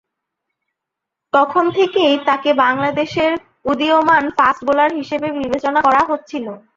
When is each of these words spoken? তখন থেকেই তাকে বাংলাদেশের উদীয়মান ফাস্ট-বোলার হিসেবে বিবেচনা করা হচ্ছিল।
তখন 1.33 1.65
থেকেই 1.77 2.13
তাকে 2.27 2.49
বাংলাদেশের 2.63 3.31
উদীয়মান 3.65 4.23
ফাস্ট-বোলার 4.37 4.91
হিসেবে 4.99 5.27
বিবেচনা 5.37 5.79
করা 5.87 6.01
হচ্ছিল। 6.09 6.45